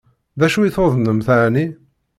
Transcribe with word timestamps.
D 0.39 0.41
acu 0.45 0.59
i 0.63 0.69
tuḍnemt 0.75 1.27
ɛni? 1.43 1.65